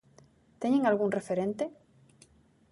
Teñen 0.61 0.83
algún 0.85 1.09
referente? 1.17 1.65